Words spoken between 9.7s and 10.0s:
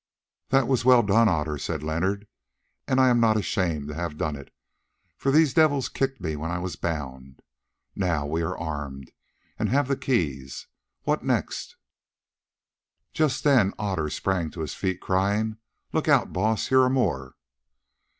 the